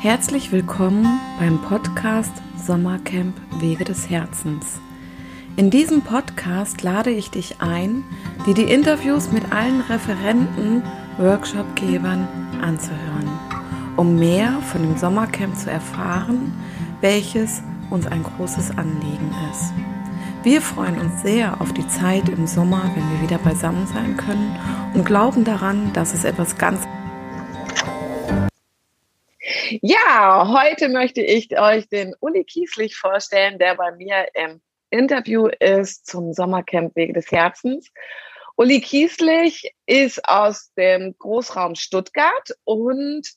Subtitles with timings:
[0.00, 4.78] Herzlich willkommen beim Podcast Sommercamp Wege des Herzens.
[5.56, 8.04] In diesem Podcast lade ich dich ein,
[8.46, 10.84] dir die Interviews mit allen Referenten,
[11.18, 12.28] Workshopgebern
[12.62, 13.28] anzuhören,
[13.96, 16.52] um mehr von dem Sommercamp zu erfahren,
[17.00, 17.60] welches
[17.90, 19.72] uns ein großes Anliegen ist.
[20.44, 24.54] Wir freuen uns sehr auf die Zeit im Sommer, wenn wir wieder beisammen sein können
[24.94, 26.86] und glauben daran, dass es etwas ganz
[29.82, 36.06] ja, heute möchte ich euch den Uli Kieslich vorstellen, der bei mir im Interview ist
[36.06, 37.90] zum Sommercamp Wege des Herzens.
[38.56, 43.28] Uli Kieslich ist aus dem Großraum Stuttgart und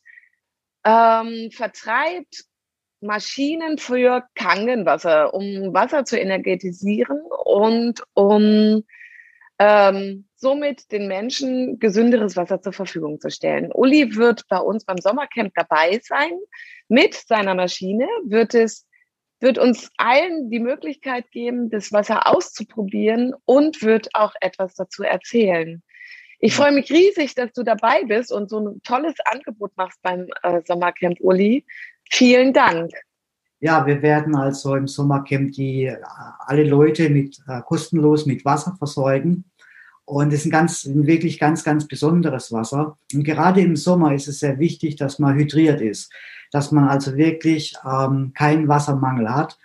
[0.83, 2.45] ähm, vertreibt
[3.01, 8.83] Maschinen für Kangenwasser, um Wasser zu energetisieren und um
[9.63, 13.71] ähm, somit den Menschen gesünderes Wasser zur Verfügung zu stellen.
[13.71, 16.31] Uli wird bei uns beim Sommercamp dabei sein.
[16.87, 18.87] Mit seiner Maschine wird es
[19.39, 25.81] wird uns allen die Möglichkeit geben, das Wasser auszuprobieren und wird auch etwas dazu erzählen.
[26.39, 30.27] Ich freue mich riesig, dass du dabei bist und so ein tolles Angebot machst beim
[30.43, 31.65] äh, Sommercamp Uli.
[32.11, 32.91] Vielen Dank.
[33.59, 35.97] Ja, wir werden also im Sommercamp die äh,
[36.39, 39.50] alle Leute mit äh, kostenlos mit Wasser versorgen.
[40.05, 42.97] Und es ist ein ganz, ein wirklich ganz, ganz besonderes Wasser.
[43.13, 46.11] Und gerade im Sommer ist es sehr wichtig, dass man hydriert ist,
[46.51, 49.57] dass man also wirklich ähm, keinen Wassermangel hat.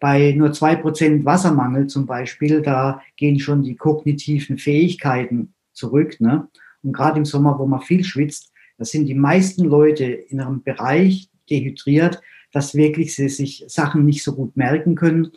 [0.00, 6.20] Bei nur zwei Prozent Wassermangel zum Beispiel, da gehen schon die kognitiven Fähigkeiten zurück.
[6.20, 6.48] Ne?
[6.82, 10.62] Und gerade im Sommer, wo man viel schwitzt, da sind die meisten Leute in einem
[10.62, 12.20] Bereich dehydriert,
[12.52, 15.32] dass wirklich sie sich Sachen nicht so gut merken können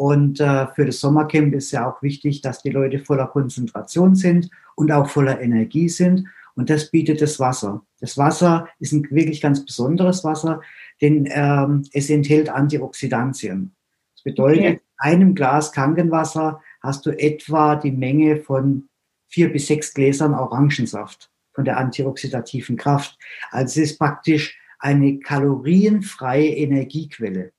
[0.00, 4.48] und äh, für das Sommercamp ist ja auch wichtig, dass die Leute voller Konzentration sind
[4.74, 6.26] und auch voller Energie sind.
[6.54, 7.84] Und das bietet das Wasser.
[8.00, 10.62] Das Wasser ist ein wirklich ganz besonderes Wasser,
[11.02, 13.74] denn ähm, es enthält Antioxidantien.
[14.14, 14.70] Das bedeutet, okay.
[14.70, 18.88] in einem Glas Krankenwasser hast du etwa die Menge von
[19.28, 23.18] vier bis sechs Gläsern Orangensaft von der antioxidativen Kraft.
[23.50, 27.52] Also es ist praktisch eine kalorienfreie Energiequelle.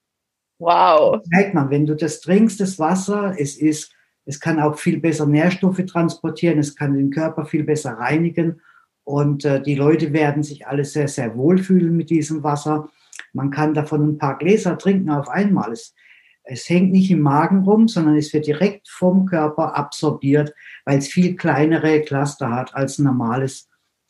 [0.62, 1.18] Wow.
[1.18, 3.96] Das merkt man, wenn du das trinkst, das Wasser, es ist,
[4.26, 8.62] es kann auch viel besser Nährstoffe transportieren, es kann den Körper viel besser reinigen
[9.04, 12.90] und äh, die Leute werden sich alle sehr, sehr wohlfühlen mit diesem Wasser.
[13.34, 15.72] Man kann davon ein paar Gläser trinken auf einmal.
[15.72, 15.96] Es,
[16.44, 20.54] es hängt nicht im Magen rum, sondern es wird direkt vom Körper absorbiert,
[20.86, 23.68] weil es viel kleinere Cluster hat als normales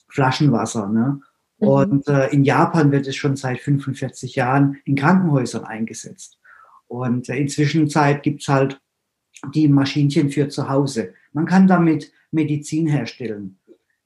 [0.10, 0.90] Flaschenwasser.
[0.90, 1.22] Ne?
[1.60, 1.68] Mhm.
[1.68, 6.41] Und äh, in Japan wird es schon seit 45 Jahren in Krankenhäusern eingesetzt.
[6.92, 8.82] Und inzwischen Zeit gibt's halt
[9.56, 11.14] die Maschinchen für zu Hause.
[11.32, 13.58] Man kann damit Medizin herstellen.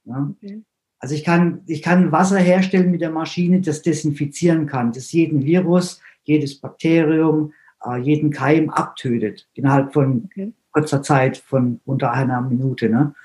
[0.03, 0.31] Ja.
[0.37, 0.61] Okay.
[0.99, 5.43] Also ich kann, ich kann Wasser herstellen mit der Maschine, das desinfizieren kann, das jeden
[5.43, 7.53] Virus, jedes Bakterium,
[7.83, 10.53] äh, jeden Keim abtötet innerhalb von okay.
[10.71, 12.87] kurzer Zeit, von unter einer Minute.
[12.89, 13.15] Ne?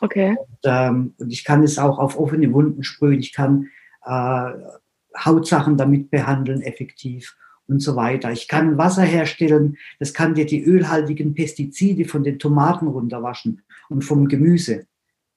[0.00, 0.36] Okay.
[0.38, 3.20] Und, ähm, und ich kann es auch auf offene Wunden sprühen.
[3.20, 3.68] Ich kann
[4.06, 4.52] äh,
[5.22, 7.36] Hautsachen damit behandeln, effektiv
[7.72, 8.30] und so weiter.
[8.30, 14.04] Ich kann Wasser herstellen, das kann dir die ölhaltigen Pestizide von den Tomaten runterwaschen und
[14.04, 14.86] vom Gemüse.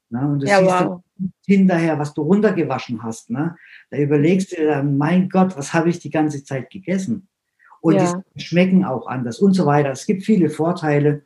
[0.10, 0.28] Ne?
[0.28, 1.02] Und das ja, siehst wow.
[1.18, 3.30] du hinterher, was du runtergewaschen hast.
[3.30, 3.56] Ne?
[3.90, 7.28] Da überlegst du dir dann, mein Gott, was habe ich die ganze Zeit gegessen?
[7.80, 8.22] Und ja.
[8.36, 9.92] die schmecken auch anders und so weiter.
[9.92, 11.22] Es gibt viele Vorteile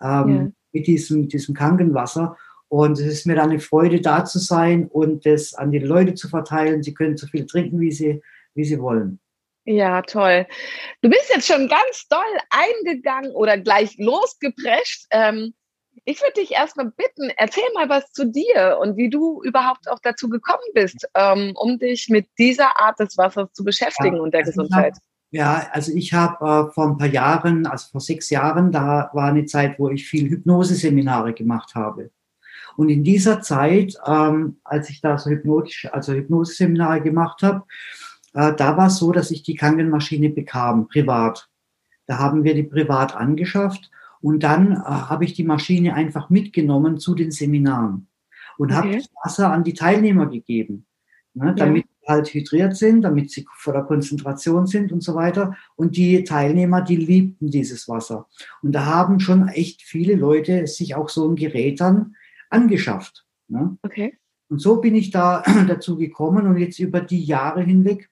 [0.00, 0.48] ähm, ja.
[0.72, 2.36] mit, diesem, mit diesem Krankenwasser.
[2.68, 6.14] Und es ist mir dann eine Freude, da zu sein und das an die Leute
[6.14, 6.82] zu verteilen.
[6.82, 8.22] Sie können so viel trinken, wie sie,
[8.54, 9.20] wie sie wollen.
[9.66, 10.46] Ja, toll.
[11.02, 15.06] Du bist jetzt schon ganz doll eingegangen oder gleich losgeprescht.
[15.10, 15.54] Ähm,
[16.04, 19.98] ich würde dich erstmal bitten, erzähl mal was zu dir und wie du überhaupt auch
[20.00, 24.32] dazu gekommen bist, ähm, um dich mit dieser Art des Wassers zu beschäftigen ja, und
[24.32, 24.94] der also Gesundheit.
[24.94, 29.10] Hab, ja, also ich habe äh, vor ein paar Jahren, also vor sechs Jahren, da
[29.14, 32.10] war eine Zeit, wo ich viel Hypnoseseminare gemacht habe.
[32.76, 37.64] Und in dieser Zeit, ähm, als ich da so hypnotisch, also Hypnoseseminare gemacht habe,
[38.36, 41.48] äh, da war es so, dass ich die Krankenmaschine bekam, privat.
[42.06, 43.90] Da haben wir die privat angeschafft
[44.20, 48.08] und dann äh, habe ich die Maschine einfach mitgenommen zu den Seminaren
[48.58, 48.76] und okay.
[48.76, 50.84] habe das Wasser an die Teilnehmer gegeben,
[51.32, 51.90] ne, damit ja.
[52.02, 55.56] sie halt hydriert sind, damit sie voller Konzentration sind und so weiter.
[55.74, 58.28] Und die Teilnehmer, die liebten dieses Wasser.
[58.62, 62.16] Und da haben schon echt viele Leute sich auch so ein Gerät dann
[62.50, 63.24] angeschafft.
[63.48, 63.78] Ne?
[63.80, 64.18] Okay.
[64.50, 68.10] Und so bin ich da dazu gekommen und jetzt über die Jahre hinweg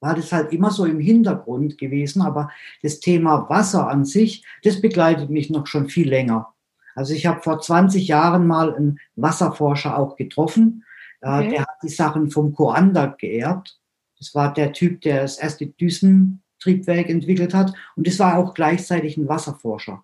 [0.00, 2.50] war das halt immer so im Hintergrund gewesen, aber
[2.82, 6.54] das Thema Wasser an sich, das begleitet mich noch schon viel länger.
[6.94, 10.84] Also ich habe vor 20 Jahren mal einen Wasserforscher auch getroffen.
[11.20, 11.50] Äh, okay.
[11.50, 13.78] Der hat die Sachen vom Koanda geerbt.
[14.18, 17.72] Das war der Typ, der das erste Düsentriebwerk entwickelt hat.
[17.96, 20.02] Und das war auch gleichzeitig ein Wasserforscher.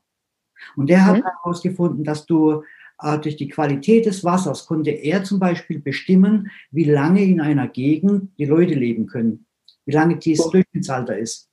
[0.76, 1.24] Und der hat mhm.
[1.24, 2.62] herausgefunden, dass du
[3.00, 7.68] äh, durch die Qualität des Wassers konnte er zum Beispiel bestimmen, wie lange in einer
[7.68, 9.45] Gegend die Leute leben können,
[9.86, 11.48] wie lange dieses Durchschnittsalter ist.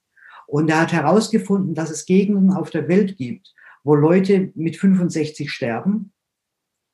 [0.47, 3.53] Und er hat herausgefunden, dass es Gegenden auf der Welt gibt,
[3.83, 6.11] wo Leute mit 65 sterben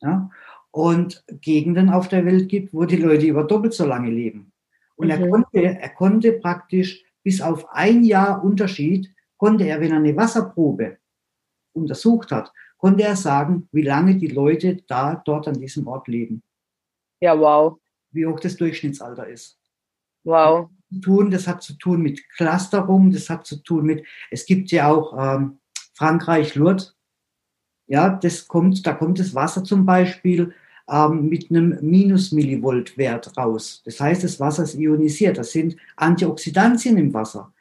[0.02, 0.30] ja,
[0.72, 4.52] und Gegenden auf der Welt gibt, wo die Leute über doppelt so lange leben.
[4.96, 5.12] Und mhm.
[5.12, 10.16] er, konnte, er konnte praktisch bis auf ein Jahr Unterschied, konnte er, wenn er eine
[10.16, 10.98] Wasserprobe
[11.74, 16.44] untersucht hat, konnte er sagen, wie lange die Leute da dort an diesem Ort leben.
[17.22, 17.80] Ja, wow.
[18.12, 19.60] Wie hoch das Durchschnittsalter ist.
[20.24, 20.70] Wow.
[20.90, 25.14] Das hat zu tun mit Clusterung, das hat zu tun mit, es gibt ja auch
[25.18, 25.60] ähm,
[25.94, 26.96] Frankreich, Lourdes.
[27.88, 30.54] Ja, das kommt, da kommt das Wasser zum Beispiel
[30.90, 33.82] ähm, mit einem Minus-Millivolt-Wert raus.
[33.86, 35.38] Das heißt, das Wasser ist ionisiert.
[35.38, 37.54] Das sind Antioxidantien im Wasser.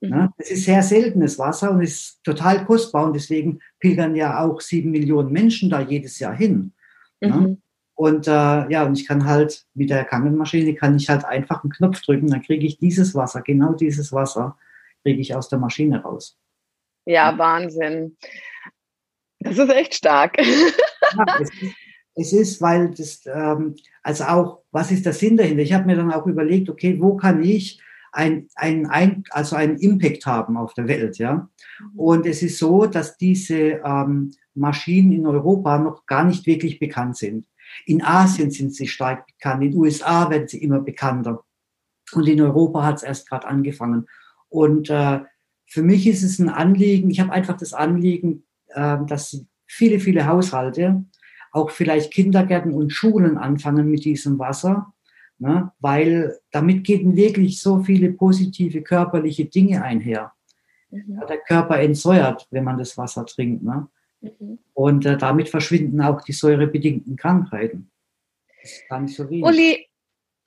[0.00, 0.08] Mhm.
[0.08, 4.60] Ja, das ist sehr seltenes Wasser und ist total kostbar und deswegen pilgern ja auch
[4.60, 6.72] sieben Millionen Menschen da jedes Jahr hin.
[7.20, 7.28] Mhm.
[7.28, 7.56] Ja.
[7.96, 11.72] Und äh, ja, und ich kann halt mit der Kangenmaschine kann ich halt einfach einen
[11.72, 14.58] Knopf drücken, dann kriege ich dieses Wasser, genau dieses Wasser,
[15.02, 16.38] kriege ich aus der Maschine raus.
[17.06, 18.16] Ja, Wahnsinn.
[19.40, 20.36] Das ist echt stark.
[20.38, 21.74] Ja, es, ist,
[22.14, 25.62] es, ist, weil das, ähm, also auch, was ist der Sinn dahinter?
[25.62, 27.80] Ich habe mir dann auch überlegt, okay, wo kann ich
[28.12, 31.48] ein, ein, ein, also einen Impact haben auf der Welt, ja.
[31.78, 31.98] Mhm.
[31.98, 37.16] Und es ist so, dass diese ähm, Maschinen in Europa noch gar nicht wirklich bekannt
[37.16, 37.46] sind.
[37.86, 41.44] In Asien sind sie stark bekannt, in den USA werden sie immer bekannter.
[42.12, 44.06] Und in Europa hat es erst gerade angefangen.
[44.48, 45.20] Und äh,
[45.66, 50.26] für mich ist es ein Anliegen, ich habe einfach das Anliegen, äh, dass viele, viele
[50.26, 51.04] Haushalte,
[51.52, 54.92] auch vielleicht Kindergärten und Schulen anfangen mit diesem Wasser,
[55.38, 55.70] Ne?
[55.80, 60.32] Weil damit gehen wirklich so viele positive körperliche Dinge einher.
[60.90, 61.18] Mhm.
[61.20, 63.62] Ja, der Körper entsäuert, wenn man das Wasser trinkt.
[63.62, 63.88] Ne?
[64.20, 64.58] Mhm.
[64.74, 67.90] Und äh, damit verschwinden auch die säurebedingten Krankheiten.
[68.62, 69.44] Das ist gar nicht so wenig.
[69.44, 69.86] Uli,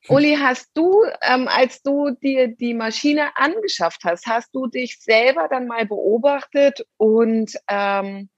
[0.07, 5.47] Uli, hast du, ähm, als du dir die Maschine angeschafft hast, hast du dich selber
[5.49, 8.29] dann mal beobachtet und ähm,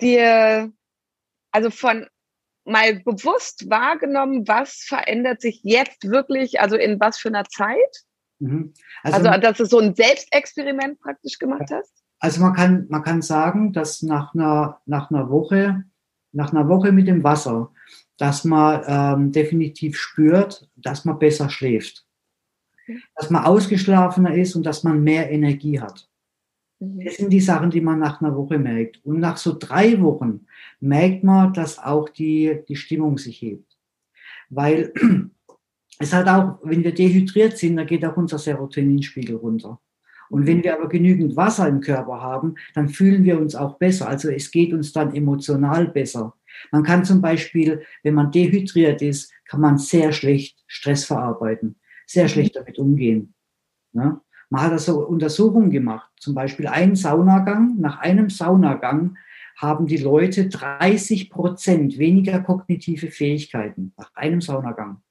[0.00, 0.72] dir,
[1.52, 2.06] also von
[2.64, 8.04] mal bewusst wahrgenommen, was verändert sich jetzt wirklich, also in was für einer Zeit?
[8.38, 8.74] Mhm.
[9.02, 12.03] Also, also, dass du so ein Selbstexperiment praktisch gemacht hast?
[12.24, 15.84] Also man kann, man kann sagen, dass nach einer, nach einer Woche,
[16.32, 17.70] nach einer Woche mit dem Wasser,
[18.16, 22.06] dass man ähm, definitiv spürt, dass man besser schläft.
[23.14, 26.08] Dass man ausgeschlafener ist und dass man mehr Energie hat.
[26.78, 27.04] Mhm.
[27.04, 29.04] Das sind die Sachen, die man nach einer Woche merkt.
[29.04, 30.46] Und nach so drei Wochen
[30.80, 33.76] merkt man, dass auch die, die Stimmung sich hebt.
[34.48, 34.94] Weil
[35.98, 39.78] es hat auch, wenn wir dehydriert sind, dann geht auch unser Serotoninspiegel runter.
[40.30, 44.08] Und wenn wir aber genügend Wasser im Körper haben, dann fühlen wir uns auch besser.
[44.08, 46.34] Also es geht uns dann emotional besser.
[46.70, 51.76] Man kann zum Beispiel, wenn man dehydriert ist, kann man sehr schlecht Stress verarbeiten,
[52.06, 53.34] sehr schlecht damit umgehen.
[53.92, 54.20] Ne?
[54.50, 57.80] Man hat also Untersuchungen gemacht, zum Beispiel einen Saunagang.
[57.80, 59.16] Nach einem Saunagang
[59.56, 65.02] haben die Leute 30 Prozent weniger kognitive Fähigkeiten nach einem Saunagang.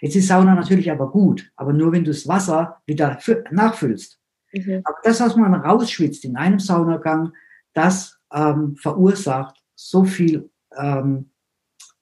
[0.00, 3.18] Jetzt ist Sauna natürlich aber gut, aber nur wenn du das Wasser wieder
[3.50, 4.20] nachfüllst.
[4.54, 4.82] Mhm.
[4.84, 7.32] Aber das, was man rausschwitzt in einem Saunagang,
[7.72, 11.30] das ähm, verursacht so viel, ähm,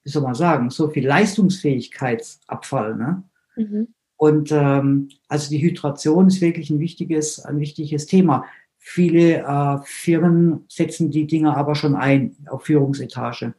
[0.04, 2.96] wie soll man sagen, so viel Leistungsfähigkeitsabfall.
[2.96, 3.22] Ne?
[3.56, 3.88] Mhm.
[4.16, 8.44] Und ähm, also die Hydration ist wirklich ein wichtiges, ein wichtiges Thema.
[8.78, 13.54] Viele äh, Firmen setzen die Dinge aber schon ein auf Führungsetage,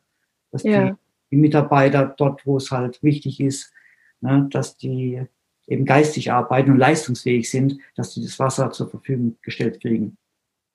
[0.51, 0.91] dass ja.
[0.91, 0.95] die,
[1.31, 3.73] die, Mitarbeiter dort, wo es halt wichtig ist,
[4.21, 5.25] ne, dass die
[5.67, 10.17] eben geistig arbeiten und leistungsfähig sind, dass die das Wasser zur Verfügung gestellt kriegen.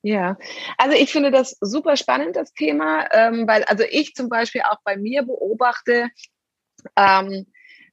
[0.02, 0.38] Ja,
[0.76, 4.78] also ich finde das super spannend, das Thema, ähm, weil also ich zum Beispiel auch
[4.84, 6.08] bei mir beobachte,
[6.96, 7.46] ähm,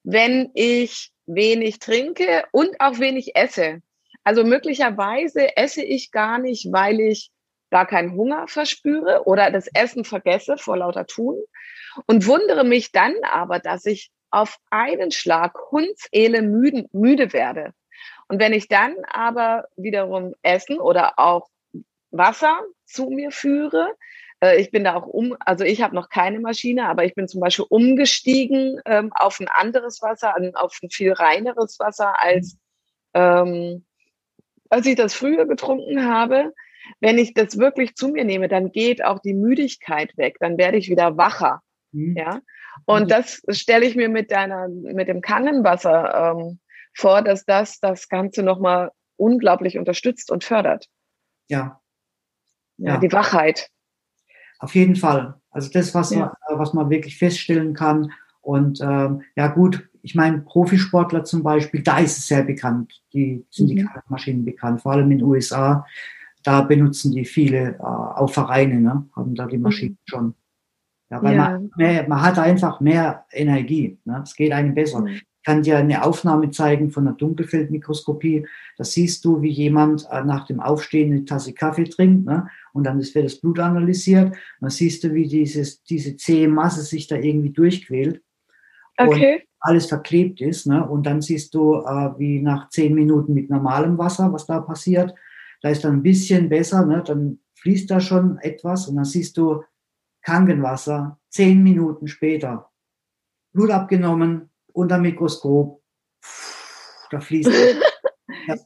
[0.03, 3.81] wenn ich wenig trinke und auch wenig esse.
[4.23, 7.31] Also möglicherweise esse ich gar nicht, weil ich
[7.71, 11.37] gar keinen Hunger verspüre oder das Essen vergesse vor lauter Tun
[12.05, 17.71] und wundere mich dann aber, dass ich auf einen Schlag hundseele müde, müde werde.
[18.27, 21.47] Und wenn ich dann aber wiederum Essen oder auch
[22.11, 23.95] Wasser zu mir führe,
[24.41, 27.29] äh, ich bin da auch um, also ich habe noch keine Maschine, aber ich bin
[27.29, 32.57] zum Beispiel umgestiegen ähm, auf ein anderes Wasser, auf ein viel reineres Wasser als
[33.13, 33.85] ähm,
[34.69, 36.53] als ich das früher getrunken habe.
[36.99, 40.77] Wenn ich das wirklich zu mir nehme, dann geht auch die Müdigkeit weg, dann werde
[40.77, 41.61] ich wieder wacher.
[41.93, 42.17] Mhm.
[42.17, 42.41] Ja.
[42.85, 46.59] Und das stelle ich mir mit deiner, mit dem Kannenwasser ähm,
[46.93, 50.87] vor, dass das das Ganze nochmal unglaublich unterstützt und fördert.
[51.47, 51.79] Ja.
[52.77, 52.93] ja.
[52.93, 52.99] ja.
[52.99, 53.69] Die Wachheit.
[54.59, 55.35] Auf jeden Fall.
[55.51, 56.33] Also das, was, ja.
[56.49, 58.11] man, was man wirklich feststellen kann.
[58.41, 63.01] Und ähm, ja gut, ich meine, Profisportler zum Beispiel, da ist es sehr bekannt.
[63.13, 63.75] Die sind mhm.
[63.75, 65.85] die Maschinen bekannt, vor allem in den USA.
[66.43, 69.09] Da benutzen die viele äh, auch Vereine, ne?
[69.15, 70.09] haben da die Maschinen mhm.
[70.09, 70.35] schon.
[71.15, 71.49] Ja, weil ja.
[71.49, 73.97] Man, mehr, man hat einfach mehr Energie.
[74.05, 74.21] Ne?
[74.23, 75.01] Es geht einem besser.
[75.01, 78.47] Mhm kann dir eine Aufnahme zeigen von einer Dunkelfeldmikroskopie.
[78.77, 82.47] Da siehst du, wie jemand äh, nach dem Aufstehen eine Tasse Kaffee trinkt ne?
[82.73, 84.35] und dann wird das Blut analysiert.
[84.59, 88.21] Dann siehst du, wie dieses, diese zähe Masse sich da irgendwie durchquält.
[88.97, 89.35] Okay.
[89.35, 90.65] Und alles verklebt ist.
[90.65, 90.85] Ne?
[90.85, 95.13] Und dann siehst du, äh, wie nach zehn Minuten mit normalem Wasser, was da passiert.
[95.61, 97.03] Da ist dann ein bisschen besser, ne?
[97.05, 99.63] dann fließt da schon etwas und dann siehst du
[100.25, 102.71] Krankenwasser zehn Minuten später.
[103.53, 105.81] Blut abgenommen, unter Mikroskop,
[107.11, 107.51] da fließt.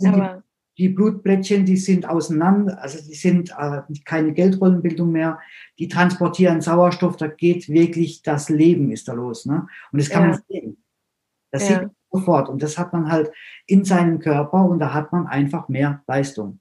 [0.01, 0.42] Die,
[0.78, 5.39] die, Blutblättchen, die sind auseinander, also die sind äh, keine Geldrollenbildung mehr,
[5.78, 9.46] die transportieren Sauerstoff, da geht wirklich das Leben ist da los.
[9.46, 9.68] Ne?
[9.92, 10.30] Und das kann ja.
[10.30, 10.84] man sehen.
[11.51, 11.68] Das ja.
[11.68, 12.50] sieht man sofort.
[12.50, 13.32] Und das hat man halt
[13.68, 16.60] in seinem Körper und da hat man einfach mehr Leistung.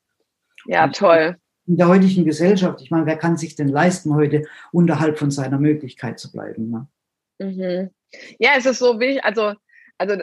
[0.66, 1.36] Ja, toll.
[1.68, 5.58] In der heutigen Gesellschaft, ich meine, wer kann sich denn leisten, heute unterhalb von seiner
[5.58, 6.70] Möglichkeit zu bleiben?
[6.70, 6.88] Ne?
[7.38, 7.90] Mhm.
[8.38, 9.52] Ja, es ist so wichtig, also,
[9.98, 10.16] also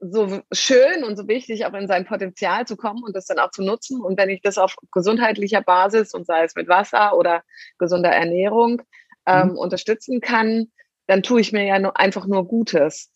[0.00, 3.50] so schön und so wichtig, auch in sein Potenzial zu kommen und das dann auch
[3.50, 4.00] zu nutzen.
[4.00, 7.42] Und wenn ich das auf gesundheitlicher Basis und sei es mit Wasser oder
[7.78, 8.82] gesunder Ernährung
[9.26, 9.56] ähm, mhm.
[9.56, 10.70] unterstützen kann,
[11.06, 13.10] dann tue ich mir ja nur, einfach nur Gutes.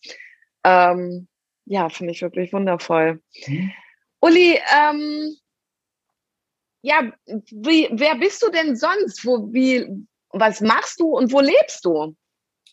[0.63, 1.27] Ähm,
[1.65, 3.21] ja, finde ich wirklich wundervoll.
[3.47, 3.71] Mhm.
[4.19, 5.35] Uli, ähm,
[6.83, 9.25] ja, wie, wer bist du denn sonst?
[9.25, 9.87] Wo, wie,
[10.31, 12.15] was machst du und wo lebst du?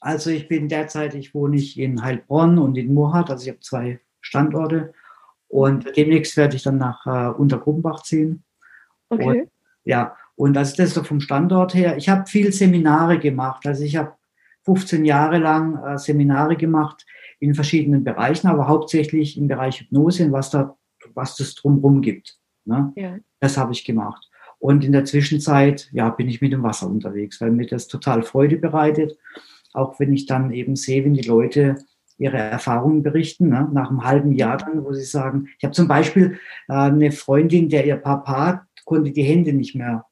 [0.01, 3.61] Also ich bin derzeit, ich wohne ich in Heilbronn und in Murhat, also ich habe
[3.61, 4.93] zwei Standorte
[5.47, 8.43] und demnächst werde ich dann nach äh, Untergruppenbach ziehen.
[9.11, 9.43] Okay.
[9.43, 9.51] Und,
[9.85, 11.97] ja, und also das ist so vom Standort her.
[11.97, 14.15] Ich habe viel Seminare gemacht, also ich habe
[14.65, 17.07] 15 Jahre lang äh, Seminare gemacht
[17.39, 20.77] in verschiedenen Bereichen, aber hauptsächlich im Bereich Hypnose, was da,
[21.15, 22.40] was das drumherum gibt.
[22.65, 22.93] Ne?
[22.97, 23.17] Ja.
[23.41, 24.29] Das habe ich gemacht.
[24.59, 28.23] Und in der Zwischenzeit, ja, bin ich mit dem Wasser unterwegs, weil mir das total
[28.23, 29.17] Freude bereitet
[29.73, 31.77] auch wenn ich dann eben sehe, wenn die Leute
[32.19, 35.89] ihre Erfahrungen berichten, ne, nach einem halben Jahr dann, wo sie sagen, ich habe zum
[35.89, 36.39] Beispiel
[36.69, 40.05] äh, eine Freundin, der ihr Papa konnte die Hände nicht mehr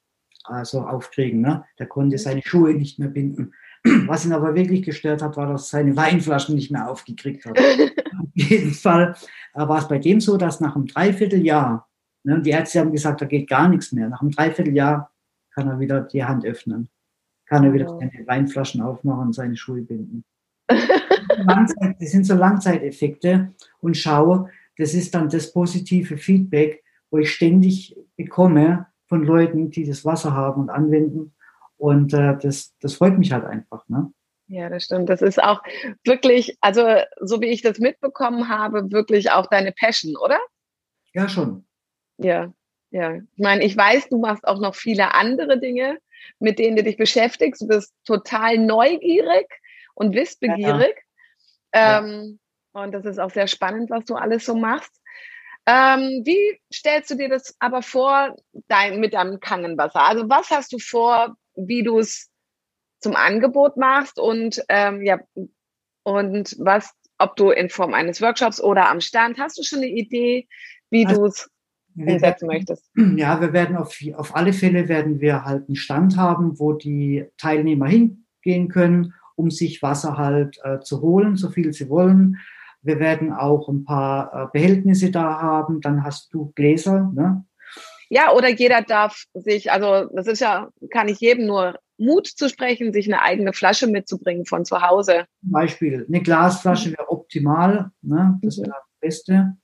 [0.49, 1.65] äh, so aufkriegen, ne?
[1.79, 3.53] der konnte seine Schuhe nicht mehr binden.
[4.07, 7.59] Was ihn aber wirklich gestört hat, war, dass seine Weinflaschen nicht mehr aufgekriegt hat.
[8.21, 9.15] Auf jeden Fall
[9.55, 11.89] äh, war es bei dem so, dass nach einem Dreivierteljahr,
[12.25, 15.11] ne, die Ärzte haben gesagt, da geht gar nichts mehr, nach einem Dreivierteljahr
[15.55, 16.89] kann er wieder die Hand öffnen
[17.49, 20.25] kann er wieder seine Weinflaschen aufmachen und seine Schuhe binden.
[20.69, 27.97] das sind so Langzeiteffekte und schau, das ist dann das positive Feedback, wo ich ständig
[28.17, 31.35] bekomme von Leuten, die das Wasser haben und anwenden.
[31.79, 33.89] Und äh, das, das freut mich halt einfach.
[33.89, 34.13] Ne?
[34.49, 35.09] Ja, das stimmt.
[35.09, 35.63] Das ist auch
[36.05, 36.83] wirklich, also
[37.21, 40.39] so wie ich das mitbekommen habe, wirklich auch deine Passion, oder?
[41.15, 41.65] Ja, schon.
[42.19, 42.53] Ja,
[42.91, 43.15] ja.
[43.15, 45.99] Ich meine, ich weiß, du machst auch noch viele andere Dinge,
[46.39, 47.63] mit denen du dich beschäftigst.
[47.63, 49.47] Du bist total neugierig
[49.95, 50.97] und wissbegierig.
[51.75, 52.01] Ja.
[52.01, 52.39] Ähm,
[52.73, 54.93] und das ist auch sehr spannend, was du alles so machst.
[55.67, 58.37] Ähm, wie stellst du dir das aber vor
[58.69, 60.03] dein, mit deinem Kangenwasser?
[60.03, 62.31] Also was hast du vor, wie du es
[63.01, 65.19] zum Angebot machst und ähm, ja
[66.05, 69.89] und was, ob du in Form eines Workshops oder am Stand, hast du schon eine
[69.89, 70.49] Idee,
[70.89, 71.51] wie also, du es
[72.07, 72.91] umsetzen möchtest.
[73.17, 77.27] Ja, wir werden auf, auf alle Fälle werden wir halt einen Stand haben, wo die
[77.37, 82.37] Teilnehmer hingehen können, um sich Wasser halt äh, zu holen, so viel sie wollen.
[82.83, 85.81] Wir werden auch ein paar äh, Behältnisse da haben.
[85.81, 87.11] Dann hast du Gläser.
[87.15, 87.45] Ne?
[88.09, 92.49] Ja, oder jeder darf sich, also das ist ja, kann ich jedem nur Mut zu
[92.49, 95.27] sprechen, sich eine eigene Flasche mitzubringen von zu Hause.
[95.41, 98.39] Zum Beispiel eine Glasflasche wäre optimal, ne?
[98.43, 99.57] das wäre das Beste.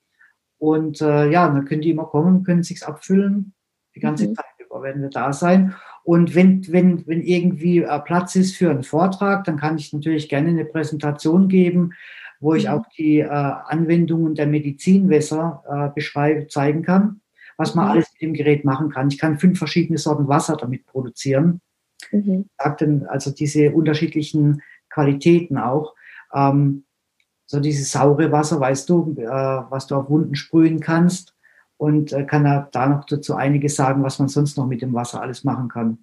[0.58, 3.54] Und äh, ja, dann können die immer kommen, können sich abfüllen.
[3.94, 4.34] Die ganze mhm.
[4.34, 5.74] Zeit über werden wir da sein.
[6.02, 10.28] Und wenn, wenn, wenn irgendwie äh, Platz ist für einen Vortrag, dann kann ich natürlich
[10.28, 11.92] gerne eine Präsentation geben,
[12.40, 12.70] wo ich mhm.
[12.70, 17.20] auch die äh, Anwendungen der Medizinwässer äh, beschreibe, zeigen kann,
[17.56, 17.90] was man mhm.
[17.92, 19.08] alles mit dem Gerät machen kann.
[19.08, 21.60] Ich kann fünf verschiedene Sorten Wasser damit produzieren.
[22.10, 22.46] Mhm.
[22.58, 25.94] Also diese unterschiedlichen Qualitäten auch.
[26.34, 26.83] Ähm,
[27.54, 31.34] so dieses saure Wasser, weißt du, äh, was du auf Wunden sprühen kannst
[31.76, 34.92] und äh, kann da, da noch dazu einiges sagen, was man sonst noch mit dem
[34.92, 35.98] Wasser alles machen kann.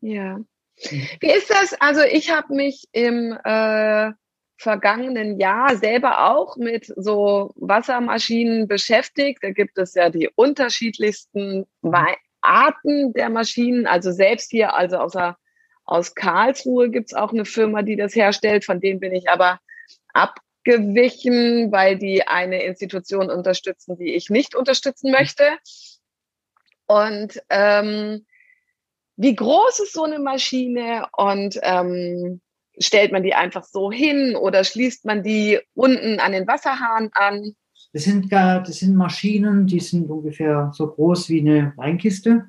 [0.00, 0.40] Ja.
[0.76, 1.74] Wie ist das?
[1.80, 4.12] Also ich habe mich im äh,
[4.56, 9.38] vergangenen Jahr selber auch mit so Wassermaschinen beschäftigt.
[9.42, 11.66] Da gibt es ja die unterschiedlichsten
[12.40, 13.86] Arten der Maschinen.
[13.86, 15.36] Also selbst hier, also außer,
[15.84, 18.64] aus Karlsruhe gibt es auch eine Firma, die das herstellt.
[18.64, 19.60] Von denen bin ich aber
[20.70, 25.44] abgewichen, weil die eine Institution unterstützen, die ich nicht unterstützen möchte.
[26.86, 28.26] Und ähm,
[29.16, 32.40] wie groß ist so eine Maschine und ähm,
[32.78, 37.54] stellt man die einfach so hin oder schließt man die unten an den Wasserhahn an?
[37.92, 42.46] Das sind, das sind Maschinen, die sind ungefähr so groß wie eine Weinkiste.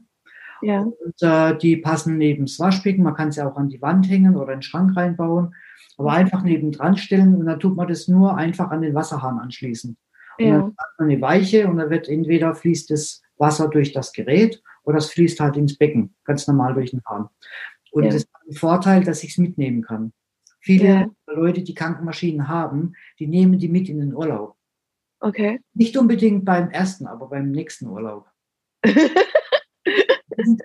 [0.62, 0.82] Ja.
[0.82, 3.04] Und äh, die passen neben das Waschbecken.
[3.04, 5.56] Man kann sie auch an die Wand hängen oder in den Schrank reinbauen.
[6.02, 9.96] Aber einfach nebendran stellen und dann tut man das nur einfach an den Wasserhahn anschließen.
[10.40, 10.58] Und ja.
[10.58, 14.64] dann hat man eine Weiche und dann wird entweder fließt das Wasser durch das Gerät
[14.84, 17.30] oder es fließt halt ins Becken, ganz normal durch den Hahn.
[17.92, 18.10] Und ja.
[18.10, 20.12] das hat den Vorteil, dass ich es mitnehmen kann.
[20.60, 21.08] Viele ja.
[21.28, 24.56] Leute, die Krankenmaschinen haben, die nehmen die mit in den Urlaub.
[25.20, 25.60] Okay.
[25.76, 28.26] Nicht unbedingt beim ersten, aber beim nächsten Urlaub.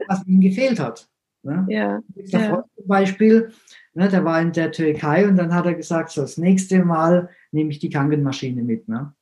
[0.08, 1.10] was ihnen gefehlt hat.
[1.42, 1.66] Ne?
[1.68, 2.02] Ja.
[2.14, 2.64] Ja.
[2.74, 3.52] zum Beispiel,
[3.96, 7.30] ne, der war in der Türkei und dann hat er gesagt, so das nächste Mal
[7.50, 8.88] nehme ich die Krankenmaschine mit.
[8.88, 9.12] Ne?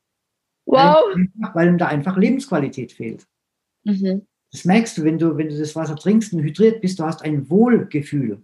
[0.66, 0.96] Wow.
[1.14, 3.26] Weil, weil ihm da einfach Lebensqualität fehlt.
[3.84, 4.26] Mhm.
[4.50, 7.22] Das merkst du, wenn du, wenn du das Wasser trinkst und hydriert bist, du hast
[7.22, 8.42] ein Wohlgefühl.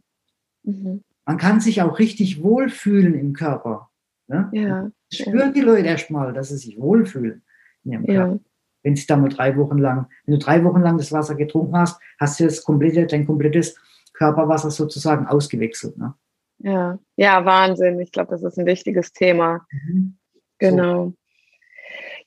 [0.63, 1.03] Mhm.
[1.27, 3.91] Man kann sich auch richtig wohlfühlen im Körper.
[4.29, 4.49] Ne?
[4.53, 4.91] Ja.
[5.13, 5.53] spüren ja.
[5.53, 7.43] die Leute erstmal, dass sie sich wohlfühlen
[7.85, 8.33] in ihrem Körper.
[8.33, 8.39] Ja.
[8.83, 11.77] Wenn sie da mal drei Wochen lang, wenn du drei Wochen lang das Wasser getrunken
[11.77, 13.77] hast, hast du das komplette, dein komplettes
[14.15, 15.99] Körperwasser sozusagen ausgewechselt.
[15.99, 16.15] Ne?
[16.63, 18.01] Ja, ja, Wahnsinn.
[18.01, 19.67] Ich glaube, das ist ein wichtiges Thema.
[19.71, 20.19] Mhm.
[20.59, 21.07] Genau.
[21.07, 21.15] So.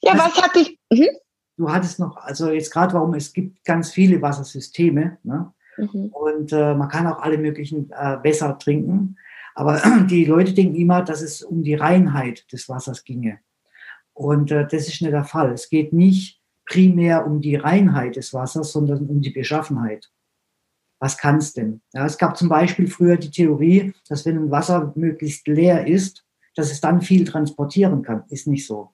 [0.02, 0.80] Ja, was, was hat dich.
[0.92, 1.10] Mhm.
[1.58, 5.20] Du hattest noch, also jetzt gerade warum, es gibt ganz viele Wassersysteme.
[5.24, 5.54] Ne?
[5.78, 6.08] Mhm.
[6.08, 9.18] Und äh, man kann auch alle möglichen äh, Wässer trinken.
[9.56, 13.40] Aber die Leute denken immer, dass es um die Reinheit des Wassers ginge.
[14.14, 15.52] Und äh, das ist nicht der Fall.
[15.52, 20.10] Es geht nicht primär um die Reinheit des Wassers, sondern um die Beschaffenheit.
[21.04, 21.82] Was kann es denn?
[21.92, 26.26] Ja, es gab zum Beispiel früher die Theorie, dass wenn ein Wasser möglichst leer ist,
[26.56, 28.24] dass es dann viel transportieren kann.
[28.30, 28.94] Ist nicht so.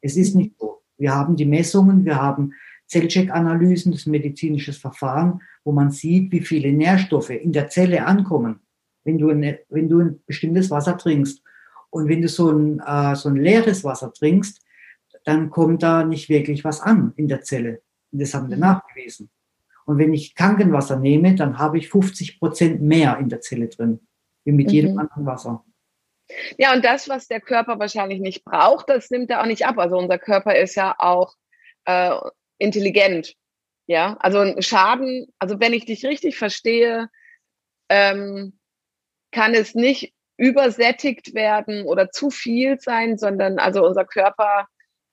[0.00, 0.82] Es ist nicht so.
[0.96, 2.52] Wir haben die Messungen, wir haben
[2.86, 8.60] Zellcheck-Analysen, das medizinisches Verfahren, wo man sieht, wie viele Nährstoffe in der Zelle ankommen,
[9.02, 11.42] wenn du, ein, wenn du ein bestimmtes Wasser trinkst.
[11.90, 14.64] Und wenn du so ein, äh, so ein leeres Wasser trinkst,
[15.24, 17.82] dann kommt da nicht wirklich was an in der Zelle.
[18.12, 18.62] Und das haben wir mhm.
[18.62, 19.30] nachgewiesen.
[19.86, 24.06] Und wenn ich Krankenwasser nehme, dann habe ich 50 Prozent mehr in der Zelle drin,
[24.44, 24.72] wie mit mhm.
[24.72, 25.64] jedem anderen Wasser.
[26.58, 29.78] Ja, und das, was der Körper wahrscheinlich nicht braucht, das nimmt er auch nicht ab.
[29.78, 31.34] Also unser Körper ist ja auch
[31.86, 32.14] äh,
[32.58, 33.34] intelligent.
[33.86, 37.08] Ja, also ein Schaden, also wenn ich dich richtig verstehe,
[37.88, 38.58] ähm,
[39.32, 44.68] kann es nicht übersättigt werden oder zu viel sein, sondern also unser Körper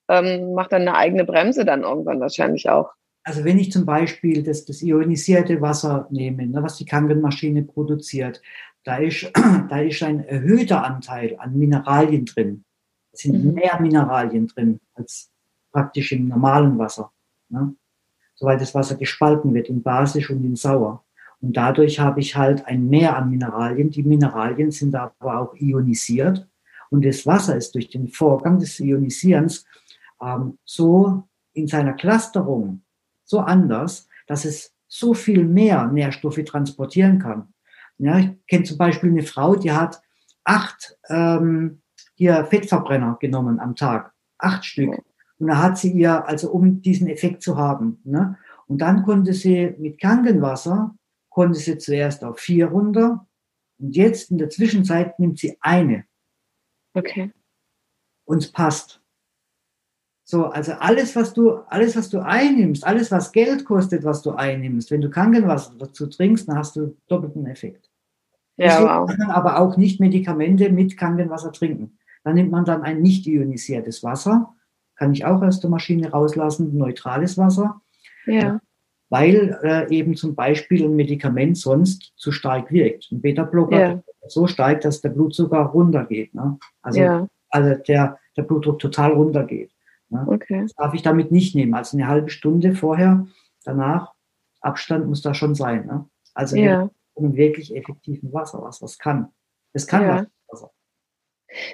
[0.09, 2.91] ähm, macht dann eine eigene Bremse dann irgendwann wahrscheinlich auch.
[3.27, 8.41] Also wenn ich zum Beispiel das, das ionisierte Wasser nehme, ne, was die Kangenmaschine produziert,
[8.85, 9.29] da ist,
[9.69, 12.63] da ist ein erhöhter Anteil an Mineralien drin.
[13.11, 13.55] Es sind mhm.
[13.55, 15.29] mehr Mineralien drin als
[15.73, 17.11] praktisch im normalen Wasser.
[17.49, 17.75] Ne?
[18.35, 21.03] Soweit das Wasser gespalten wird in basisch und in sauer.
[21.41, 23.89] Und dadurch habe ich halt ein Mehr an Mineralien.
[23.89, 26.47] Die Mineralien sind aber auch ionisiert.
[26.89, 29.65] Und das Wasser ist durch den Vorgang des Ionisierens
[30.21, 32.83] ähm, so in seiner Clusterung
[33.27, 37.53] so anders, dass es so viel mehr Nährstoffe transportieren kann.
[37.99, 40.01] Ja, ich kenne zum Beispiel eine Frau, die hat
[40.43, 41.81] acht ähm,
[42.15, 45.03] hier Fettverbrenner genommen am Tag, acht Stück.
[45.39, 47.99] Und da hat sie ihr, also um diesen Effekt zu haben.
[48.03, 48.37] Ne?
[48.67, 50.95] Und dann konnte sie mit Krankenwasser,
[51.29, 53.27] konnte sie zuerst auf vier runter.
[53.77, 56.05] Und jetzt in der Zwischenzeit nimmt sie eine.
[56.93, 57.31] Okay.
[58.25, 59.01] Und es passt.
[60.29, 64.31] So, also alles, was du, alles, was du einnimmst, alles, was Geld kostet, was du
[64.31, 67.89] einnimmst, wenn du Krankenwasser dazu trinkst, dann hast du doppelten Effekt.
[68.57, 69.07] Ja, wow.
[69.07, 71.97] kann man aber auch nicht Medikamente mit Krankenwasser trinken.
[72.25, 74.53] Dann nimmt man dann ein nicht ionisiertes Wasser,
[74.97, 77.79] kann ich auch aus der Maschine rauslassen, neutrales Wasser.
[78.25, 78.59] Ja.
[79.07, 83.09] Weil äh, eben zum Beispiel ein Medikament sonst zu stark wirkt.
[83.13, 84.03] Ein Beta-Blocker ja.
[84.27, 86.35] so stark, dass der Blutzucker runtergeht.
[86.35, 86.59] Ne?
[86.81, 87.27] Also, ja.
[87.49, 89.71] also der, der Blutdruck total runtergeht.
[90.09, 90.61] Okay.
[90.61, 91.73] Das darf ich damit nicht nehmen.
[91.73, 93.27] Also eine halbe Stunde vorher,
[93.63, 94.13] danach,
[94.61, 95.85] Abstand muss da schon sein.
[95.85, 96.09] Ne?
[96.33, 96.89] Also ja.
[97.13, 99.31] um wirklich effektiven Wasser, was was kann.
[99.73, 100.25] Es kann ja.
[100.47, 100.71] Wasser.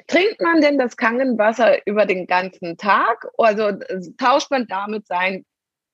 [0.08, 3.28] Trinkt man denn das Kangenwasser über den ganzen Tag?
[3.38, 3.72] Also
[4.18, 5.46] tauscht man damit sein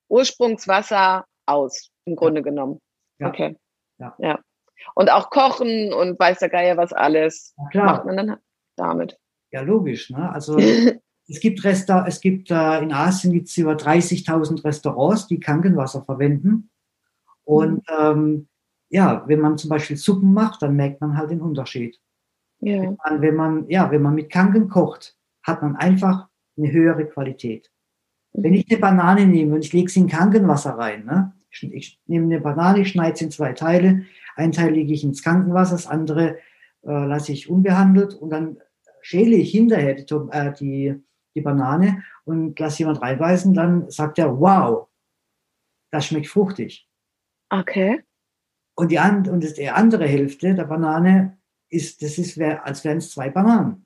[0.10, 2.44] Ursprungswasser aus, im Grunde ja.
[2.44, 2.80] genommen?
[3.20, 3.30] Ja.
[3.30, 3.56] Okay.
[3.98, 4.16] Ja.
[4.20, 4.40] ja.
[4.96, 7.54] Und auch kochen und weiß der Geier was alles.
[7.72, 7.86] Klar.
[7.86, 8.38] Macht man dann,
[8.76, 9.18] damit.
[9.52, 10.10] Ja, logisch.
[10.10, 10.32] Ne?
[10.32, 10.58] Also
[11.30, 16.70] es gibt Resta es gibt äh, in Asien gibt's über 30.000 Restaurants, die Krankenwasser verwenden.
[17.44, 17.96] Und mhm.
[18.00, 18.48] ähm,
[18.90, 22.00] ja, wenn man zum Beispiel Suppen macht, dann merkt man halt den Unterschied.
[22.62, 22.82] Ja.
[22.82, 27.06] Wenn, man, wenn man, ja, wenn man mit Kanken kocht, hat man einfach eine höhere
[27.06, 27.72] Qualität.
[28.34, 28.44] Mhm.
[28.44, 31.34] Wenn ich eine Banane nehme und ich lege sie in Krankenwasser rein, ne?
[31.52, 35.24] ich, ich nehme eine Banane, schneide sie in zwei Teile, ein Teil lege ich ins
[35.24, 36.38] Krankenwasser, das andere
[36.84, 38.58] äh, lasse ich unbehandelt und dann
[39.02, 41.04] schäle ich hinterher die, äh, die,
[41.36, 44.88] die Banane und lasse jemand reinbeißen, dann sagt er, wow,
[45.92, 46.88] das schmeckt fruchtig.
[47.50, 48.04] Okay.
[48.76, 51.38] Und die, and, und die andere Hälfte der Banane
[51.70, 53.86] ist, das ist, als wären es zwei Bananen.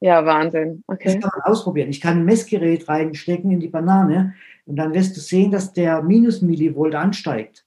[0.00, 0.84] Ja, Wahnsinn.
[0.86, 1.14] Okay.
[1.14, 1.90] Das kann man ausprobieren.
[1.90, 4.34] Ich kann ein Messgerät reinstecken in die Banane
[4.66, 7.66] und dann wirst du sehen, dass der Minus-Millivolt ansteigt.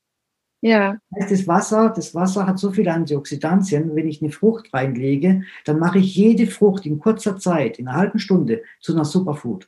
[0.62, 0.98] Ja.
[1.10, 3.96] Das Wasser, das Wasser hat so viele Antioxidantien.
[3.96, 7.98] Wenn ich eine Frucht reinlege, dann mache ich jede Frucht in kurzer Zeit, in einer
[7.98, 9.68] halben Stunde, zu einer Superfood.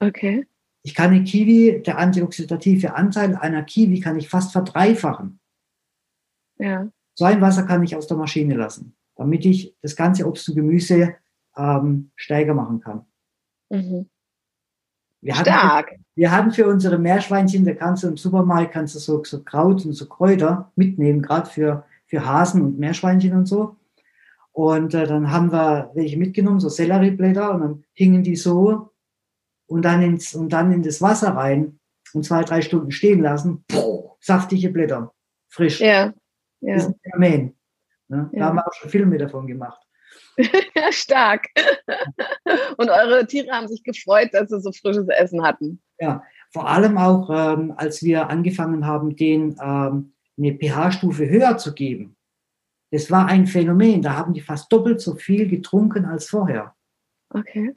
[0.00, 0.46] Okay.
[0.82, 5.40] Ich kann eine Kiwi, der antioxidative Anteil einer Kiwi kann ich fast verdreifachen.
[6.58, 6.88] Ja.
[7.14, 10.54] So ein Wasser kann ich aus der Maschine lassen, damit ich das ganze Obst und
[10.54, 11.16] Gemüse
[11.56, 13.06] ähm, steiger machen kann.
[13.70, 14.08] Mhm.
[15.20, 15.90] Wir Stark.
[15.90, 19.42] Hatten, wir hatten für unsere Meerschweinchen, da kannst du im Supermarkt kannst du so, so
[19.42, 23.76] Kraut und so Kräuter mitnehmen, gerade für, für Hasen und Meerschweinchen und so.
[24.52, 28.92] Und äh, dann haben wir welche mitgenommen, so Sellerieblätter, und dann hingen die so
[29.66, 31.78] und dann ins, und dann in das Wasser rein
[32.14, 33.64] und zwei, drei Stunden stehen lassen.
[33.68, 35.12] Puh, saftige Blätter.
[35.48, 35.80] Frisch.
[35.80, 36.12] Ja.
[36.60, 36.74] ja.
[36.74, 37.56] Das ist ein Phänomen.
[38.08, 38.30] Ne?
[38.32, 38.38] Ja.
[38.38, 39.85] Da haben wir auch schon Filme davon gemacht.
[40.36, 41.46] Ja, stark.
[42.76, 45.80] und eure Tiere haben sich gefreut, dass sie so frisches Essen hatten.
[45.98, 46.22] Ja,
[46.52, 52.16] vor allem auch, ähm, als wir angefangen haben, den ähm, eine pH-Stufe höher zu geben.
[52.90, 54.02] Das war ein Phänomen.
[54.02, 56.74] Da haben die fast doppelt so viel getrunken als vorher.
[57.30, 57.74] Okay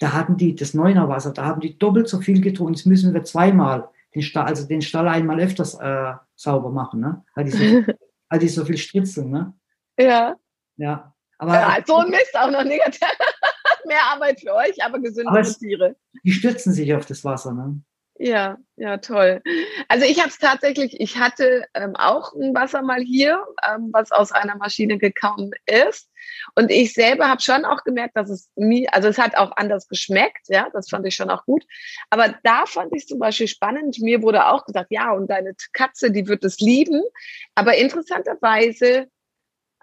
[0.00, 2.74] da hatten die das Neunerwasser, da haben die doppelt so viel getrunken.
[2.74, 7.22] Jetzt müssen wir zweimal den Stall, also den Stall einmal öfters äh, sauber machen, ne?
[7.34, 7.92] Weil die, so,
[8.30, 9.52] weil die so viel stritzeln, ne?
[9.98, 10.36] Ja.
[10.76, 11.14] Ja.
[11.40, 13.00] Aber ja, so ein Mist auch noch negativ.
[13.86, 15.96] Mehr Arbeit für euch, aber gesündere Tiere.
[16.22, 17.80] Die stürzen sich auf das Wasser, ne?
[18.18, 19.40] Ja, ja, toll.
[19.88, 24.12] Also ich habe es tatsächlich, ich hatte ähm, auch ein Wasser mal hier, ähm, was
[24.12, 26.10] aus einer Maschine gekommen ist.
[26.54, 29.88] Und ich selber habe schon auch gemerkt, dass es mir, also es hat auch anders
[29.88, 31.64] geschmeckt, ja, das fand ich schon auch gut.
[32.10, 33.98] Aber da fand ich zum Beispiel spannend.
[34.00, 37.02] Mir wurde auch gesagt, ja, und deine Katze, die wird es lieben.
[37.54, 39.08] Aber interessanterweise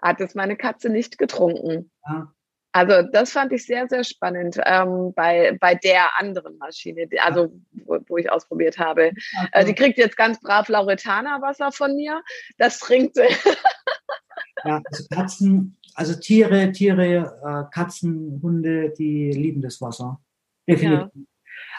[0.00, 1.90] hat es meine Katze nicht getrunken.
[2.06, 2.32] Ja.
[2.72, 7.52] Also das fand ich sehr, sehr spannend ähm, bei, bei der anderen Maschine, die, also
[7.86, 9.12] wo, wo, ich ausprobiert habe.
[9.52, 12.22] Äh, die kriegt jetzt ganz brav Lauretana-Wasser von mir.
[12.58, 13.22] Das trinkt sie.
[14.64, 20.20] ja, also Katzen, also Tiere, Tiere, äh, Katzen, Hunde, die lieben das Wasser.
[20.68, 21.08] Definitiv.
[21.14, 21.22] Ja.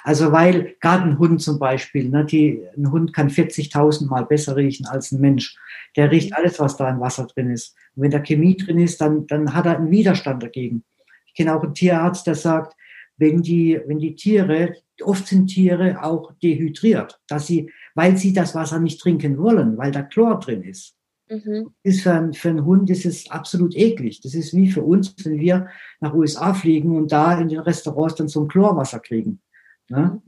[0.04, 4.56] Also weil gerade ein Hund zum Beispiel, ne, die, ein Hund kann 40.000 Mal besser
[4.56, 5.58] riechen als ein Mensch.
[5.96, 6.36] Der riecht mhm.
[6.38, 7.76] alles, was da im Wasser drin ist.
[7.96, 10.84] Und wenn da Chemie drin ist, dann, dann hat er einen Widerstand dagegen.
[11.28, 12.76] Ich kenne auch einen Tierarzt, der sagt,
[13.18, 18.56] wenn die, wenn die Tiere, oft sind Tiere auch dehydriert, dass sie, weil sie das
[18.56, 20.96] Wasser nicht trinken wollen, weil da Chlor drin ist.
[21.30, 21.72] Mhm.
[21.84, 24.22] Ist für, einen, für einen Hund ist es absolut eklig.
[24.22, 25.68] Das ist wie für uns, wenn wir
[26.00, 29.42] nach USA fliegen und da in den Restaurants dann so ein Chlorwasser kriegen.
[29.90, 30.22] Ne?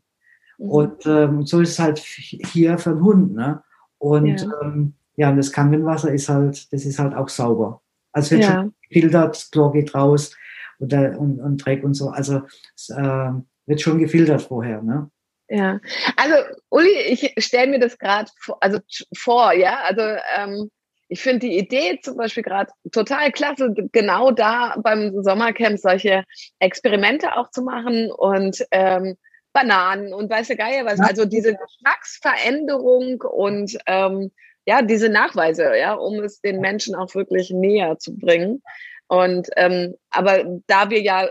[0.57, 0.69] Mhm.
[0.69, 3.33] Und ähm, so ist es halt hier für einen Hund.
[3.33, 3.63] Ne?
[3.97, 4.61] Und ja.
[4.61, 7.81] Ähm, ja, und das Krankenwasser ist halt, das ist halt auch sauber.
[8.11, 8.53] Also wird ja.
[8.53, 10.35] schon gefiltert, Chlor geht raus
[10.79, 12.09] und, und, und Dreck und so.
[12.09, 12.41] Also
[12.75, 13.31] es äh,
[13.65, 14.81] wird schon gefiltert vorher.
[14.81, 15.09] Ne?
[15.49, 15.79] Ja,
[16.15, 16.35] also
[16.69, 18.79] Uli, ich stelle mir das gerade vor, also
[19.15, 20.01] vor, ja, also
[20.37, 20.71] ähm,
[21.09, 26.23] ich finde die Idee zum Beispiel gerade total klasse, genau da beim Sommercamp solche
[26.59, 29.17] Experimente auch zu machen und ähm,
[29.53, 30.99] Bananen und weiße Geier was.
[30.99, 34.31] Also diese Geschmacksveränderung und ähm,
[34.65, 38.61] ja, diese Nachweise, ja, um es den Menschen auch wirklich näher zu bringen.
[39.07, 41.29] Und ähm, aber da wir ja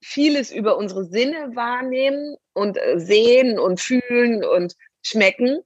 [0.00, 5.60] vieles über unsere Sinne wahrnehmen und äh, sehen und fühlen und schmecken,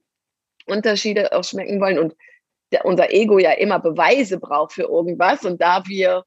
[0.65, 2.15] Unterschiede auch schmecken wollen und
[2.71, 6.23] der, unser Ego ja immer Beweise braucht für irgendwas und da wir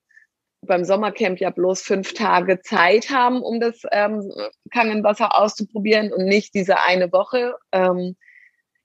[0.67, 4.31] beim Sommercamp ja bloß fünf Tage Zeit haben, um das ähm,
[4.73, 7.55] Kangenwasser auszuprobieren und nicht diese eine Woche.
[7.73, 8.17] Ähm,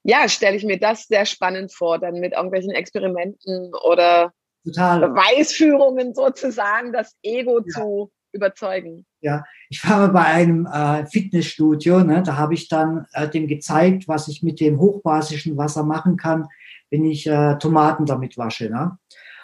[0.04, 4.34] ja, stelle ich mir das sehr spannend vor, dann mit irgendwelchen Experimenten oder
[4.66, 5.00] Total.
[5.00, 7.66] Beweisführungen sozusagen das Ego ja.
[7.74, 9.06] zu überzeugen.
[9.22, 14.08] Ja, ich war bei einem äh, Fitnessstudio, ne, da habe ich dann äh, dem gezeigt,
[14.08, 16.48] was ich mit dem hochbasischen Wasser machen kann,
[16.90, 18.70] wenn ich äh, Tomaten damit wasche.
[18.70, 18.98] Ne?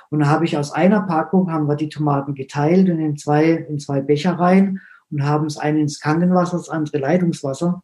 [0.09, 3.51] Und dann habe ich aus einer Packung, haben wir die Tomaten geteilt und in zwei,
[3.51, 7.83] in zwei Becher rein und haben das eine ins Krankenwasser, das andere Leitungswasser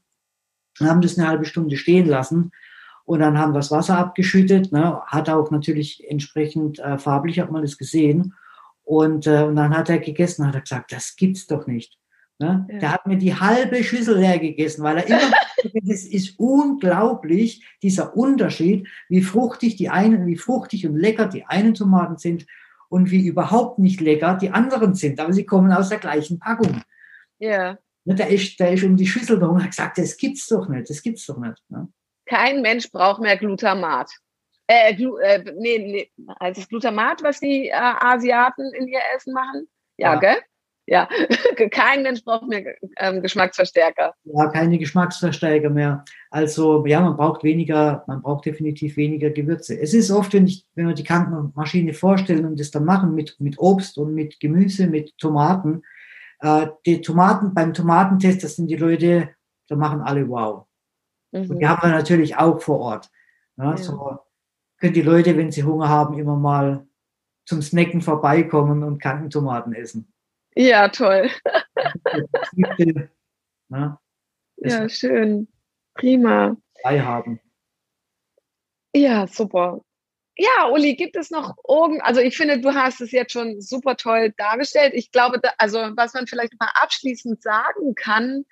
[0.79, 2.51] und haben das eine halbe Stunde stehen lassen.
[3.05, 7.51] Und dann haben wir das Wasser abgeschüttet, ne, hat auch natürlich entsprechend äh, farblich, hat
[7.51, 8.33] man das gesehen.
[8.83, 11.97] Und, äh, und dann hat er gegessen, hat er gesagt, das gibt's doch nicht.
[12.43, 12.67] Ne?
[12.69, 12.79] Ja.
[12.79, 15.31] Der hat mir die halbe Schüssel leer gegessen, weil er immer,
[15.89, 21.73] es ist unglaublich, dieser Unterschied, wie fruchtig die einen, wie fruchtig und lecker die einen
[21.73, 22.45] Tomaten sind
[22.89, 25.21] und wie überhaupt nicht lecker die anderen sind.
[25.21, 26.81] Aber sie kommen aus der gleichen Packung.
[27.39, 27.77] Ja.
[28.03, 30.67] Ne, der ist, der ist um die Schüssel herum und hat gesagt, das gibt's doch
[30.67, 31.63] nicht, das gibt's doch nicht.
[31.69, 31.87] Ne?
[32.25, 34.11] Kein Mensch braucht mehr Glutamat.
[34.67, 39.33] Äh, Glu äh, nee, nee, also das Glutamat, was die äh, Asiaten in ihr Essen
[39.33, 39.69] machen?
[39.95, 40.19] Ja, ja.
[40.19, 40.37] gell?
[40.85, 41.07] Ja,
[41.71, 44.13] kein Mensch braucht mehr ähm, Geschmacksverstärker.
[44.25, 46.03] Ja, keine Geschmacksverstärker mehr.
[46.29, 49.79] Also ja, man braucht weniger, man braucht definitiv weniger Gewürze.
[49.79, 53.37] Es ist oft, wenn, ich, wenn wir die Krankenmaschine vorstellen und das dann machen mit,
[53.39, 55.83] mit Obst und mit Gemüse, mit Tomaten,
[56.41, 59.29] äh, die Tomaten, beim Tomatentest, das sind die Leute,
[59.69, 60.65] da machen alle wow.
[61.31, 61.49] Mhm.
[61.49, 63.09] Und die haben wir natürlich auch vor Ort.
[63.57, 63.77] Ja, ja.
[63.77, 64.19] So
[64.79, 66.85] können die Leute, wenn sie Hunger haben, immer mal
[67.45, 70.12] zum Snacken vorbeikommen und Kantentomaten essen.
[70.55, 71.29] Ja, toll.
[73.69, 73.99] ja,
[74.57, 75.47] ja schön.
[75.95, 76.57] Prima.
[76.81, 77.39] Frei haben.
[78.95, 79.81] Ja, super.
[80.35, 83.95] Ja, Uli, gibt es noch irgend, also ich finde, du hast es jetzt schon super
[83.97, 84.93] toll dargestellt.
[84.95, 88.45] Ich glaube, da, also was man vielleicht mal abschließend sagen kann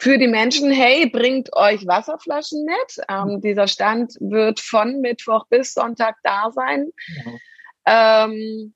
[0.00, 3.04] für die Menschen, hey, bringt euch Wasserflaschen mit.
[3.08, 6.90] Ähm, dieser Stand wird von Mittwoch bis Sonntag da sein.
[7.86, 8.24] Ja.
[8.24, 8.74] Ähm,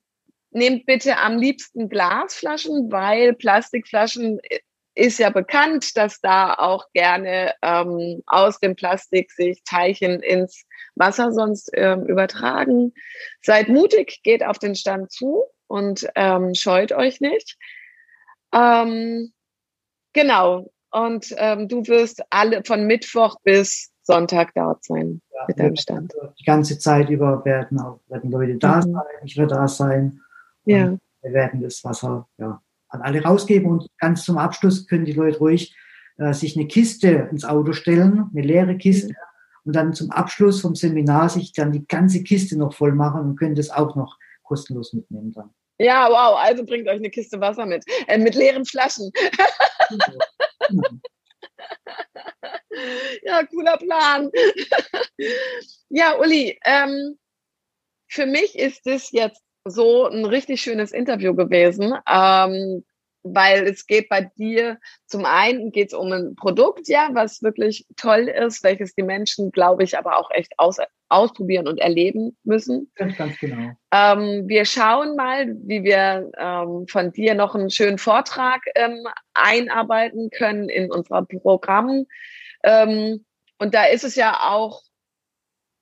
[0.52, 4.40] nehmt bitte am liebsten Glasflaschen, weil Plastikflaschen
[4.94, 11.32] ist ja bekannt, dass da auch gerne ähm, aus dem Plastik sich Teilchen ins Wasser
[11.32, 12.92] sonst ähm, übertragen.
[13.40, 17.56] Seid mutig, geht auf den Stand zu und ähm, scheut euch nicht.
[18.54, 19.32] Ähm,
[20.12, 20.70] genau.
[20.90, 26.12] Und ähm, du wirst alle von Mittwoch bis Sonntag dort sein ja, mit deinem Stand.
[26.38, 28.92] Die ganze Zeit über werden, auch, werden Leute da mhm.
[28.92, 30.20] sein, ich werde da sein.
[30.64, 30.96] Ja.
[31.22, 35.38] Wir werden das Wasser ja, an alle rausgeben und ganz zum Abschluss können die Leute
[35.38, 35.74] ruhig
[36.18, 39.14] äh, sich eine Kiste ins Auto stellen, eine leere Kiste,
[39.64, 43.36] und dann zum Abschluss vom Seminar sich dann die ganze Kiste noch voll machen und
[43.36, 45.54] können das auch noch kostenlos mitnehmen dann.
[45.78, 49.10] Ja, wow, also bringt euch eine Kiste Wasser mit, äh, mit leeren Flaschen.
[53.22, 54.30] ja, cooler Plan.
[55.88, 57.18] ja, Uli, ähm,
[58.08, 62.84] für mich ist es jetzt so ein richtig schönes Interview gewesen, ähm,
[63.24, 67.86] weil es geht bei dir zum einen geht es um ein Produkt, ja, was wirklich
[67.96, 72.90] toll ist, welches die Menschen, glaube ich, aber auch echt aus, ausprobieren und erleben müssen.
[72.96, 73.72] Ganz, ganz genau.
[73.92, 80.30] Ähm, wir schauen mal, wie wir ähm, von dir noch einen schönen Vortrag ähm, einarbeiten
[80.30, 82.06] können in unser Programm.
[82.64, 83.24] Ähm,
[83.58, 84.82] und da ist es ja auch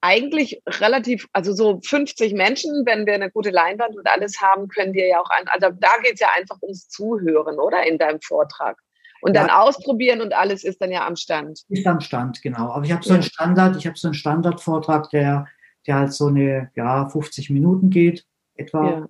[0.00, 4.94] eigentlich relativ, also so 50 Menschen, wenn wir eine gute Leinwand und alles haben, können
[4.94, 7.86] wir ja auch ein, also da geht es ja einfach ums Zuhören, oder?
[7.86, 8.78] In deinem Vortrag.
[9.22, 9.60] Und dann ja.
[9.60, 11.60] ausprobieren und alles ist dann ja am Stand.
[11.68, 12.70] Ist am Stand, genau.
[12.70, 15.46] Aber ich habe so einen Standard, ich habe so einen Standardvortrag, der,
[15.86, 18.90] der halt so eine, ja, 50 Minuten geht, etwa.
[18.90, 19.08] Ja.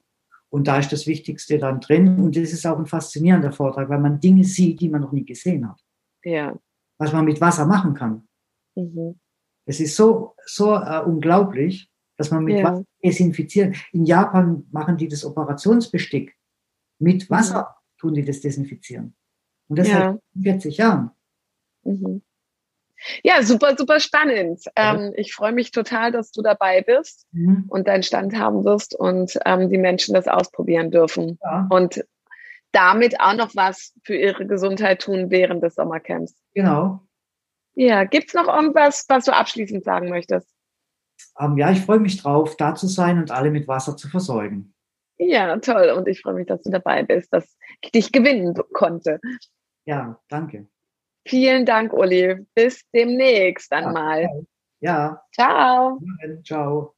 [0.48, 2.18] Und da ist das Wichtigste dann drin.
[2.18, 5.24] Und das ist auch ein faszinierender Vortrag, weil man Dinge sieht, die man noch nie
[5.24, 5.80] gesehen hat.
[6.24, 6.58] Ja.
[6.98, 8.26] Was man mit Wasser machen kann.
[8.74, 9.20] Mhm.
[9.70, 12.64] Es ist so, so äh, unglaublich, dass man mit ja.
[12.64, 13.76] Wasser desinfizieren.
[13.92, 16.34] In Japan machen die das Operationsbestick.
[16.98, 18.00] Mit Wasser mhm.
[18.00, 19.14] tun die das desinfizieren.
[19.68, 20.18] Und das ja.
[20.34, 21.12] seit 40 Jahren.
[21.84, 22.22] Mhm.
[23.22, 24.64] Ja, super, super spannend.
[24.74, 27.66] Ähm, ich freue mich total, dass du dabei bist mhm.
[27.68, 31.38] und deinen Stand haben wirst und ähm, die Menschen das ausprobieren dürfen.
[31.42, 31.68] Ja.
[31.70, 32.04] Und
[32.72, 36.34] damit auch noch was für ihre Gesundheit tun während des Sommercamps.
[36.54, 37.06] Genau.
[37.80, 40.54] Ja, gibt es noch irgendwas, was du abschließend sagen möchtest?
[41.38, 44.74] Ähm, ja, ich freue mich drauf, da zu sein und alle mit Wasser zu versorgen.
[45.16, 45.94] Ja, toll.
[45.96, 49.18] Und ich freue mich, dass du dabei bist, dass ich dich gewinnen konnte.
[49.86, 50.68] Ja, danke.
[51.26, 52.46] Vielen Dank, Uli.
[52.54, 54.46] Bis demnächst dann ja, mal.
[54.80, 55.22] Ja.
[55.32, 55.98] Ciao.
[56.44, 56.94] Ciao.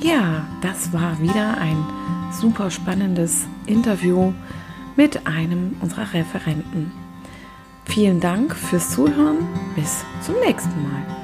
[0.00, 2.01] Ja, das war wieder ein
[2.32, 4.32] super spannendes Interview
[4.96, 6.92] mit einem unserer Referenten.
[7.84, 9.38] Vielen Dank fürs Zuhören.
[9.74, 11.21] Bis zum nächsten Mal.